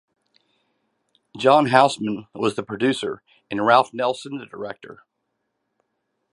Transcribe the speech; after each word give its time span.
John 1.37 1.67
Houseman 1.67 2.25
was 2.33 2.55
the 2.55 2.63
producer 2.63 3.21
and 3.51 3.63
Ralph 3.63 3.93
Nelson 3.93 4.39
the 4.39 4.47
director. 4.47 5.03